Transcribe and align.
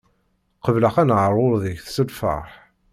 Qebleɣ 0.63 0.95
aneɛṛuḍ-ik 1.01 1.79
s 1.95 1.97
lfeṛḥ. 2.09 2.49